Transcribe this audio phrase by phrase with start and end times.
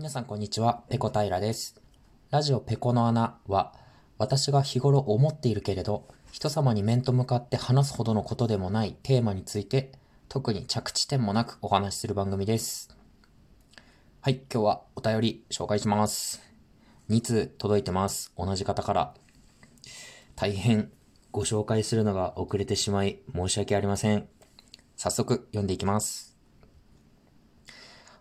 [0.00, 1.78] 皆さんこんにちは、ペコ平です。
[2.30, 3.74] ラジオペコの穴は、
[4.16, 9.92] 私が日頃思っているけれど、人様に面と向かって話すほどのことでもないテーマについて、
[10.30, 12.96] 特に着地点もなくお話しする番組です。
[14.22, 16.40] はい、今日はお便り紹介します。
[17.10, 18.32] 2通届いてます。
[18.38, 19.14] 同じ方から。
[20.34, 20.90] 大変
[21.30, 24.26] ご紹介するのが遅れてしまい申し訳ありません。
[24.96, 26.29] 早速読んでいきます。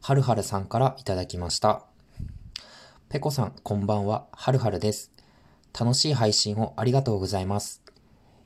[0.00, 1.84] はるはるさんからいただきました。
[3.10, 4.26] ペコさん、こんばんは。
[4.32, 5.12] はるはるです。
[5.78, 7.82] 楽しい配信をありがとうございます。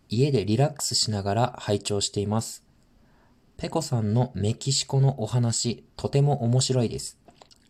[0.09, 2.65] 家でリラックスしながら拝聴しています。
[3.57, 7.19] ペコさんのメキシコのお話、とても面白いです。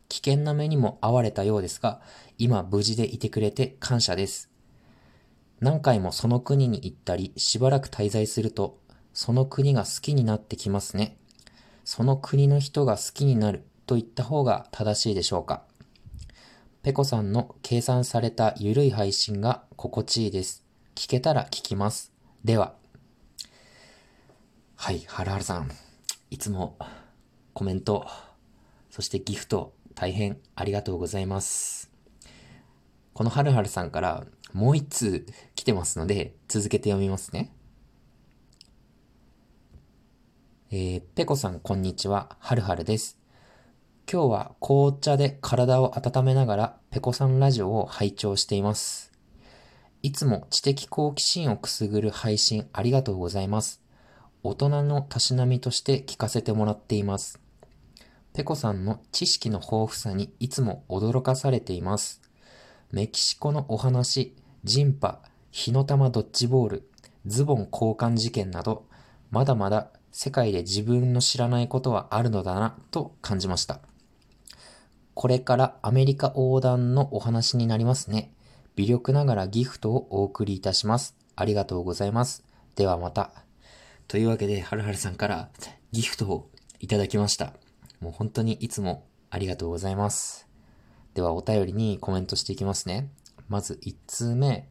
[0.08, 2.00] 危険な目にも遭われたようですが、
[2.38, 4.50] 今無事でいてくれて感謝です。
[5.60, 8.78] 何回もその国に行ったり、しばらく滞在すると、
[9.12, 11.18] その国が好きになってきますね。
[11.84, 15.64] その国の人が好きになると言った方が正しいでしょうか。
[16.82, 20.64] ペコさんの計算されたゆるい配信が心地いいです。
[20.94, 22.10] 聞けたら聞きます。
[22.42, 22.72] では。
[24.76, 25.70] はい、はるはるさん。
[26.30, 26.78] いつも
[27.52, 28.06] コメント、
[28.88, 31.90] そしてギフト、大変ありがとうございます。
[33.12, 34.24] このはるはるさんから
[34.54, 37.52] もう一通来てますので、続けて読みますね。
[40.70, 42.38] えー、ペコさん、こんにちは。
[42.40, 43.21] はるはるです。
[44.12, 49.10] 今日は紅茶で体を温めながらペコさんラジオを拝聴しています。
[50.02, 53.80] いつも知的好奇心をくすぐる配信ありがとうございます。
[54.42, 57.40] 大人のたしなみとして聞かせてもらっています。
[58.34, 62.20] ペコさんの知識の豊富さにいつも驚かされています。
[62.90, 66.90] メキシコのお話、ジンパ、火の玉ドッジボール、
[67.24, 68.84] ズボン交換事件など、
[69.30, 73.80] まだまだ世界で自分の知らないことはあるのだなと感じました。
[75.14, 78.32] これからアメリカ横断のお話になりますね。
[78.76, 81.16] 微力ながらギフトをお送りいたします。
[81.36, 82.44] ありがとうございます。
[82.76, 83.32] ではまた。
[84.08, 85.50] というわけで、はるはるさんから
[85.90, 87.52] ギフトをいただきました。
[88.00, 90.48] もう本当にいつもありがとうございます。
[91.14, 93.10] ではお便りにコメントしていきますね。
[93.48, 94.68] まず1通目。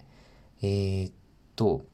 [0.63, 1.13] えー、っ
[1.55, 1.85] と、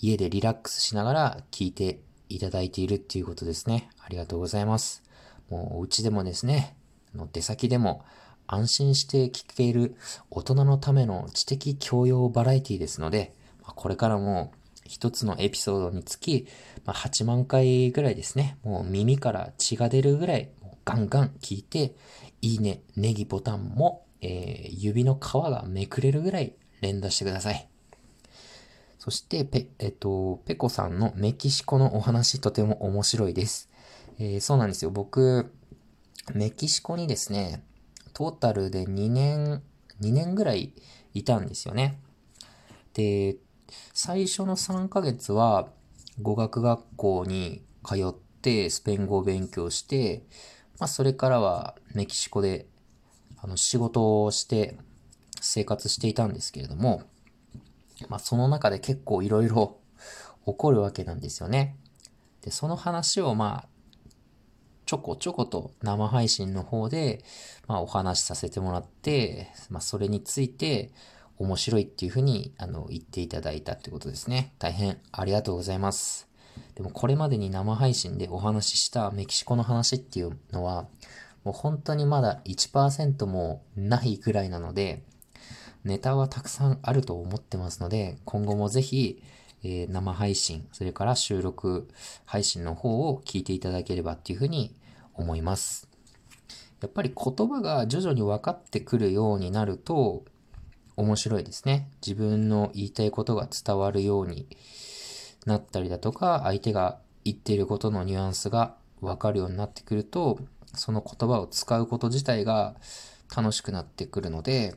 [0.00, 3.90] 家でリラックスしながら聞いていただいているっていうことですね。
[3.98, 5.02] ありがとうございます。
[5.50, 6.76] もうお家でもですね、
[7.18, 8.04] の出先でも
[8.46, 9.94] 安心して聞ける
[10.30, 14.52] 大人のための知的教養バラエティですので、これからも
[14.86, 16.48] 一つのエピソードにつき、
[16.86, 20.48] ま8万回ぐらいですね、もう耳から血が出るぐらい
[20.86, 21.94] ガンガン聞いて、
[22.40, 27.68] いいね、ネギボタンも、えー、指の皮がめくれるぐらい連打してください。
[28.98, 33.68] そして、ペ、えっと、ペコさんのメキシコのお話とても面白いです。
[34.18, 34.90] えー、そうなんですよ。
[34.90, 35.52] 僕、
[36.34, 37.64] メキシコにですね、
[38.12, 39.62] トータルで2年、
[40.00, 40.72] 2年ぐらい
[41.14, 42.00] いたんですよね。
[42.94, 43.36] で、
[43.92, 45.68] 最初の3ヶ月は
[46.20, 50.24] 語学学校に通ってスペイン語を勉強して、
[50.78, 52.66] まあそれからはメキシコで
[53.38, 54.76] あの仕事をして
[55.40, 57.02] 生活していたんですけれども、
[58.08, 59.78] まあその中で結構いろいろ
[60.46, 61.76] 起こるわけなんですよね。
[62.42, 63.68] で、その話をまあ
[64.88, 67.22] ちょこちょこと生配信の方で、
[67.66, 70.92] まあ、お話しさせてもらって、まあ、それについて
[71.36, 74.54] 面白いっていうふうにあの言っていただいたってことですね。
[74.58, 76.26] 大変ありがとうございます。
[76.74, 80.86] でもこれまでに生配信でお話ししたメキシコの話っていうのは、
[81.44, 85.02] もう本当にまだ1%もないぐらいなので、
[85.84, 89.22] ネタはたくさんあると思ってますので、今後もぜひ、
[89.62, 91.90] えー、生配信、それから収録
[92.24, 94.74] 配信の方を聞いていただければっていうふうに
[95.18, 95.88] 思います。
[96.80, 100.24] やっぱり言葉が徐々に分かってくるようになると
[100.96, 101.90] 面白いですね。
[102.06, 104.46] 自分の言いたいことが伝わるように
[105.44, 110.38] なったりだとか、相手が言っていることのニュアンスが分かるようになってくると、
[110.74, 112.76] その言葉を使うこと自体が
[113.34, 114.74] 楽しくなってくるので、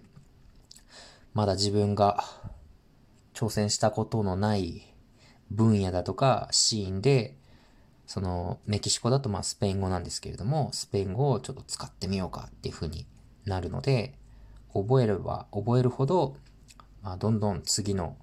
[1.33, 2.23] まだ自分が
[3.33, 4.93] 挑戦したことのない
[5.49, 7.35] 分野だとかシーンで
[8.11, 13.05] そのメキシコだとまあスペイン語なんですけれども、スペイン語をちょっと使ってみようかっていう風に
[13.45, 14.15] なるので、
[14.73, 16.35] 覚えれば覚えるほど、
[17.01, 18.17] まあ、どんどん次の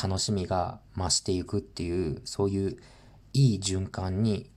[0.00, 2.76] 楽しみが増していくっていう、そういう
[3.32, 4.48] いい循環に、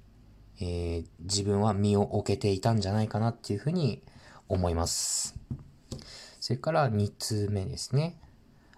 [0.61, 4.03] えー、自分は身を置けていたんじゃないかなっていうふうに
[4.49, 5.33] 思います。
[6.39, 8.19] それから2通目ですね。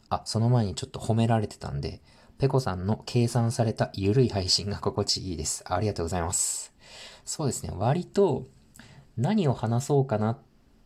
[0.07, 1.99] あ、その前にちょっと褒められてたんで、
[2.37, 5.63] ペコさんの計算されたゆるい配信が心地いいです。
[5.67, 6.73] ありがとうございます。
[7.23, 7.71] そうですね。
[7.73, 8.47] 割と
[9.17, 10.37] 何を話そうかなっ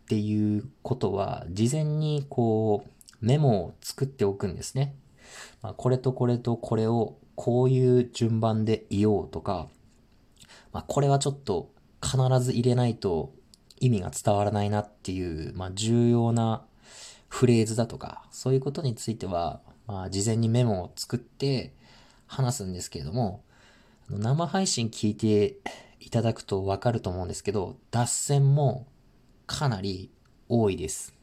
[0.08, 4.96] ていうことは、事前にこう、メモを作っておくんですね。
[5.62, 9.68] まあ、これとこれとこれをこういう順番で言おうとか、
[10.72, 11.72] まあ、これはちょっと
[12.04, 13.34] 必ず入れないと
[13.80, 16.66] 意味が伝わらないなっていう、まあ、重要な
[17.28, 21.74] フレーズだとか、そういうことについては、まあ、事前にメモを作って
[22.28, 23.44] 話すんですけれども、
[24.08, 25.56] 生配信聞いて
[26.00, 28.86] いただくとわかると思うんですけど、脱線も
[29.48, 30.12] かなり
[30.48, 31.16] 多いです。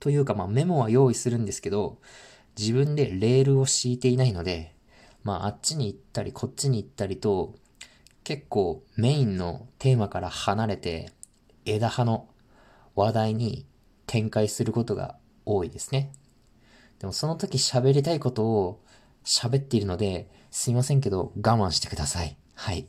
[0.00, 1.98] というか、まあ、メモは用意するんですけど、
[2.58, 4.74] 自分でレールを敷いていないので、
[5.22, 7.54] まあ、あっちに行ったり、こっちに行ったりと、
[8.24, 11.12] 結構メインのテーマから離れて、
[11.64, 12.26] 枝葉の
[12.96, 13.66] 話題に
[14.08, 16.10] 展開することが多いですね。
[16.98, 18.82] でもその時喋りたいことを
[19.24, 22.36] 喋っているので、すいませんけど我慢してください。
[22.54, 22.88] はい。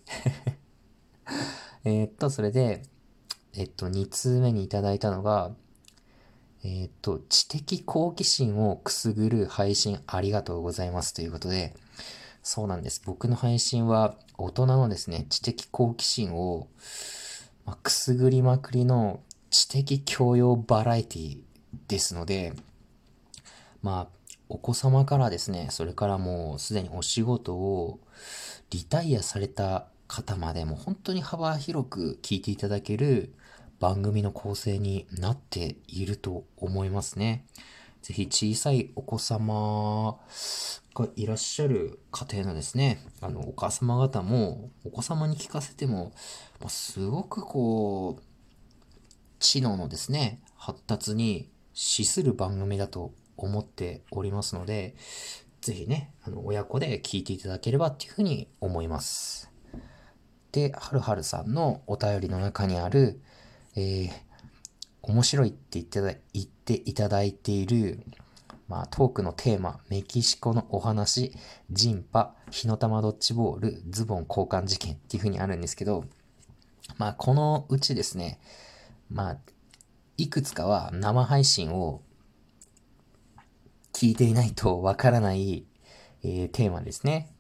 [1.83, 2.83] えっと、それで、
[3.53, 5.51] えっと、2通目にいただいたのが、
[6.63, 11.75] えっと、知的好奇心をくすぐる配信ありがとうございますということで、
[12.43, 13.01] そうなんです。
[13.05, 16.67] 僕の配信は大人のですね、知的好奇心を、
[17.65, 21.39] まあ、くすぐりまくりの知的教養バラエティ
[21.87, 22.53] ですので、
[23.81, 24.17] まあ、
[24.49, 27.99] お子様からですね、それからもうすでにお仕事を
[28.69, 33.33] リタイアされた方までも本当に幅広く聞いていただける
[33.79, 37.45] 番組の構成になっていると思いますね。
[38.01, 40.17] ぜひ小さいお子様
[40.95, 46.13] がいらっしゃる家庭のですね、あの、お母様方も、お子様に聞かせても、
[46.61, 48.23] ま、すごくこう、
[49.39, 54.95] 知能のですね、発達に資する番組だと思っておりますので、
[55.61, 59.51] ぜひね、あの、親子で聞いていただければっていうふうに思います。
[60.51, 63.21] で、はるはるさんのお便りの中にある、
[63.75, 64.09] えー、
[65.01, 68.03] 面白いって言って言っていただいている、
[68.67, 71.33] まあ、トークのテーマ、メキシコのお話、
[71.71, 76.05] ジンパ、火の玉ドッジボール、ズボン交換事件っていう風にあるんですけど、
[76.97, 78.39] まあ、このうちですね、
[79.09, 79.37] まあ、
[80.17, 82.01] いくつかは生配信を
[83.97, 85.65] 聞いていないとわからない、
[86.23, 87.33] えー、テーマですね。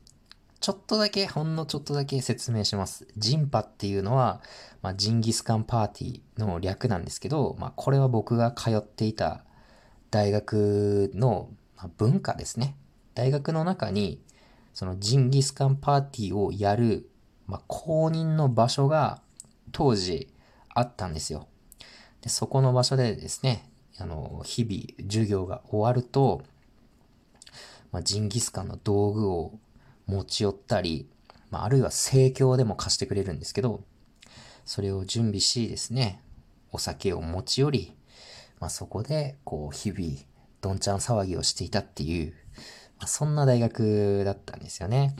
[0.59, 3.07] ちょっとだけ、ほんのちょっとだけ説明します。
[3.15, 4.41] ジンパっていうのは、
[4.81, 9.43] まあ、ジンギスカンパーティーの略なんですけど、まあ、これは僕が通っていた
[10.09, 11.51] 大学の
[11.97, 12.75] 文化ですね。
[13.13, 14.19] 大学の中に、
[14.73, 17.07] そのジンギスカンパーティーをやる、
[17.45, 19.21] まあ、公認の場所が
[19.71, 20.33] 当時
[20.73, 21.47] あったんですよ。
[22.21, 26.41] でそこの場所でですね、あの、日々授業が終わると、
[27.91, 29.53] まあ、ジンギスカンの道具を
[30.05, 31.07] 持ち寄ったり、
[31.49, 33.83] まあ、あるいは盛況でも貸してくれるんですけど、
[34.65, 36.21] それを準備しですね、
[36.71, 37.95] お酒を持ち寄り、
[38.59, 40.17] まあ、そこで、こう、日々、
[40.61, 42.33] どんちゃん騒ぎをしていたっていう、
[42.99, 45.15] まあ、そんな大学だったんですよね。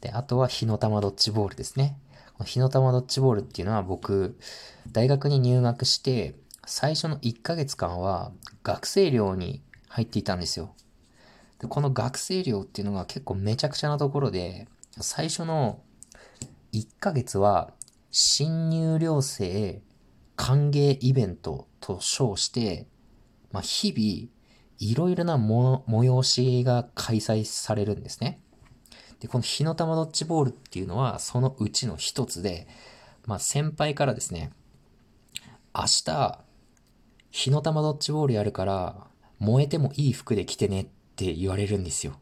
[0.00, 1.96] で、あとは火の玉ドッジボールですね。
[2.34, 4.38] この火の玉ドッジボールっていうのは僕、
[4.90, 6.34] 大学に入学して、
[6.70, 8.30] 最初の1ヶ月間は
[8.62, 10.72] 学生寮に入っていたんですよ。
[11.58, 14.68] で、この学生寮っていうのが結構めちゃくちゃなところで、
[15.00, 15.80] 最初の
[16.72, 17.72] 1ヶ月は
[18.12, 19.82] 新入寮生
[20.36, 22.86] 歓迎イベントと称して、
[23.50, 24.30] まあ、日々
[24.78, 28.40] いろいろな催しが開催されるんですね。
[29.18, 32.68] で、この火の玉ドッジボールっていうのはそのうちの一つで、
[33.26, 34.52] まあ、先輩からですね、
[35.74, 36.44] 明日、
[37.30, 39.06] 火の玉ドッジボールやるから、
[39.38, 42.18] 燃えてもいい服で着てねって言われるんですよ。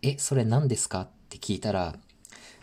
[0.00, 1.02] え、それ何ですか？
[1.02, 1.96] って聞いたら、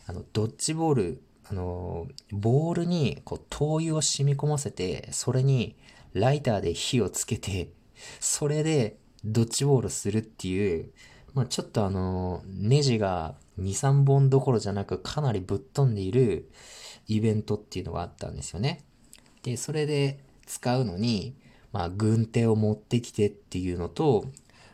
[0.08, 5.76] あの、ドッジボール、あの、ボールにこう灯油を染み込ませて、それに
[6.14, 7.72] ライターで火をつけて、
[8.20, 10.92] それでドッジボールするっていう、
[11.34, 16.50] まあ、ちょっとあの、ネジが2、3本どころじゃなくかなりぶっ飛んでいる
[17.08, 18.84] イベントっていうのがあったんですよね。
[19.44, 21.36] で、それで使うのに、
[21.72, 24.26] まあ、軍手を持ってきてっていうのと、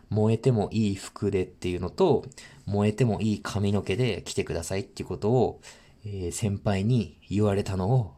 [0.10, 2.26] 燃えてもいい服でっていうのと、
[2.66, 5.62] 燃えてもいい髪の毛で来てくださいっていうことを、
[6.06, 8.14] えー、先輩に言われたのを、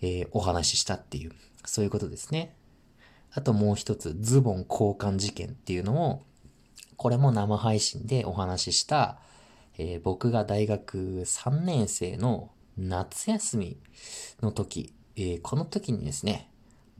[0.00, 1.32] えー、お話ししたっていう、
[1.64, 2.54] そういうことですね。
[3.32, 6.22] あともう一つ、ズボン交換事件っていうのを、
[6.96, 9.18] これも生配信でお話しした、
[9.78, 13.78] えー、僕が大学3年生の夏休み
[14.42, 16.51] の時、えこの時にですね、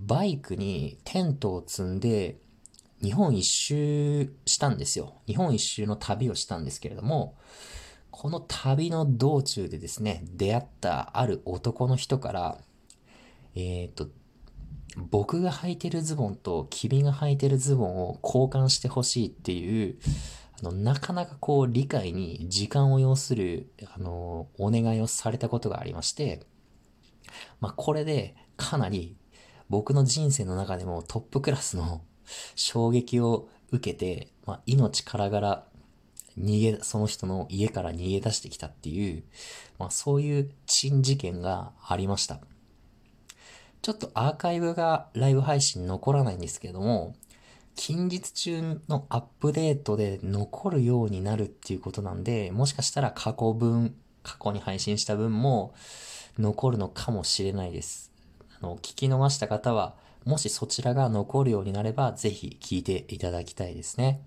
[0.06, 2.38] バイクにテントを積んで、
[3.02, 5.14] 日本一周したんですよ。
[5.26, 7.36] 日本一周の旅をしたんですけれども、
[8.10, 12.58] この旅の道中でですね、出会ったある男の人から、
[13.54, 14.08] えっ、ー、と、
[14.96, 19.98] 僕が履いてるズボンと君が履いてるズボンを交換してほしいっていう、
[20.60, 26.46] あの、なかなかこう理解に時間を要する、あの、お願いをされたことがありまして、
[27.60, 29.16] まあ、これでかなり
[29.72, 32.02] 僕の人生の中でもトップクラスの
[32.56, 35.66] 衝撃を受けて、まあ、命からがら
[36.38, 39.24] 逃げ、その人の家から逃げ出してきたっていう、
[39.78, 42.40] まあ、そういう珍事件がありました。
[43.80, 47.16] ちょっとアーカイブがライブ配信残らないんですけども、
[47.74, 55.72] 近日中のアップデートで残るようになるっていうことなんで、もしかしたら過去分、過去に配信した分も
[56.38, 58.11] 残るのかもしれないです。
[58.62, 64.22] の、聞き逃した方は、もしそちらが残るようになれば、ぜひ聞いていただきたいですね。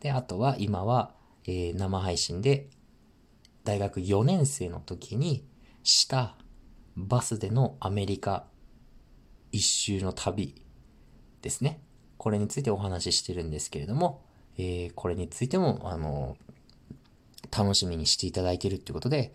[0.00, 2.68] で、あとは今は、えー、生配信で
[3.64, 5.44] 大学4年生の時に
[5.82, 6.36] した
[6.96, 8.44] バスでのアメリカ
[9.50, 10.54] 一周の旅
[11.40, 11.80] ですね。
[12.16, 14.22] これについてお話ししてるんですけれども、
[14.56, 16.36] えー、これについても、あの、
[17.56, 19.32] 楽しみにしていただいているってことで、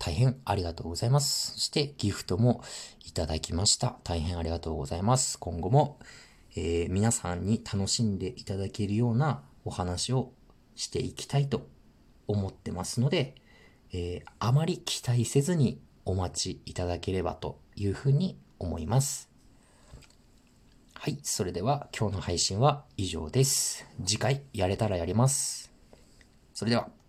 [0.00, 1.52] 大変ありがとうございます。
[1.52, 2.64] そしてギフトも
[3.06, 3.96] いただきました。
[4.02, 5.38] 大変ありがとうございます。
[5.38, 5.98] 今後も、
[6.56, 10.32] えー、皆さんに楽しんでいただけるようなお話を
[10.74, 11.68] していきたいと
[12.26, 13.34] 思ってますので、
[13.92, 19.28] えー、あまり期待せずにお待ちいただければというふうに思います。
[20.94, 21.18] はい。
[21.22, 23.86] それでは今日の配信は以上です。
[24.06, 25.70] 次回やれたらやります。
[26.54, 26.99] それでは。